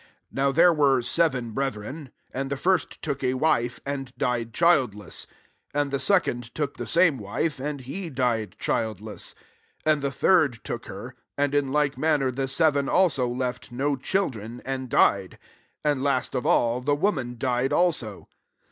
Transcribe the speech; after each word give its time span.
29 0.31 0.31
Now 0.47 0.51
there 0.51 0.73
were 0.73 1.03
seven 1.03 1.51
brethren: 1.51 2.09
and 2.33 2.49
the 2.49 2.57
first 2.57 3.03
took 3.03 3.23
a 3.23 3.35
wife, 3.35 3.79
and 3.85 4.11
died 4.17 4.51
childless. 4.51 5.25
30 5.25 5.37
And 5.79 5.91
the 5.91 5.99
se 5.99 6.15
cond 6.21 6.43
took 6.55 6.77
the 6.77 6.87
same 6.87 7.19
wife; 7.19 7.59
and 7.59 7.81
he 7.81 8.09
died 8.09 8.55
childless. 8.57 9.33
31 9.85 9.93
And 9.93 10.01
the 10.01 10.11
third 10.11 10.59
took 10.63 10.87
her; 10.87 11.13
and 11.37 11.53
in 11.53 11.71
like 11.71 11.99
manner 11.99 12.31
the 12.31 12.47
seven 12.47 12.89
also 12.89 13.27
left 13.27 13.71
no 13.71 13.95
children, 13.95 14.59
and 14.65 14.89
died. 14.89 15.37
32 15.85 15.99
[wfnrfj 15.99 16.03
last 16.03 16.33
[of 16.35 16.45
all,] 16.47 16.81
the 16.81 16.95
woman 16.95 17.37
died 17.37 17.71
also. 17.71 18.27